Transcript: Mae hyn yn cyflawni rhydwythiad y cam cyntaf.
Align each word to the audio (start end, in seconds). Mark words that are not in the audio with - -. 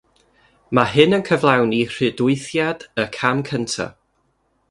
Mae 0.77 0.89
hyn 0.93 1.17
yn 1.17 1.25
cyflawni 1.27 1.81
rhydwythiad 1.97 2.87
y 3.03 3.07
cam 3.19 3.47
cyntaf. 3.51 3.95